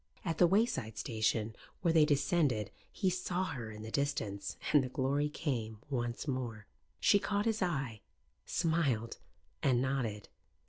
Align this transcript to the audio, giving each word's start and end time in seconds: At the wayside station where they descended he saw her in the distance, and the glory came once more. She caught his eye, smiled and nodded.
At 0.25 0.39
the 0.39 0.47
wayside 0.47 0.97
station 0.97 1.55
where 1.83 1.93
they 1.93 2.05
descended 2.05 2.71
he 2.91 3.11
saw 3.11 3.43
her 3.43 3.69
in 3.69 3.83
the 3.83 3.91
distance, 3.91 4.57
and 4.73 4.83
the 4.83 4.89
glory 4.89 5.29
came 5.29 5.77
once 5.91 6.27
more. 6.27 6.65
She 6.99 7.19
caught 7.19 7.45
his 7.45 7.61
eye, 7.61 8.01
smiled 8.43 9.19
and 9.61 9.79
nodded. 9.79 10.27